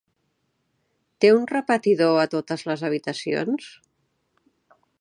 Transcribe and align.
Té 1.25 1.29
un 1.33 1.45
repetidor 1.51 2.15
a 2.21 2.25
totes 2.31 2.65
les 2.71 2.85
habitacions? 2.89 3.69